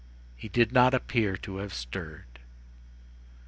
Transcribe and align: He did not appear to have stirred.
He 0.35 0.49
did 0.49 0.71
not 0.71 0.95
appear 0.95 1.37
to 1.37 1.57
have 1.57 1.75
stirred. 1.75 2.39